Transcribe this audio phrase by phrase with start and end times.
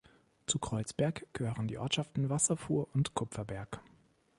[0.47, 3.81] Zu Kreuzberg gehören die Ortschaften Wasserfuhr und Kupferberg.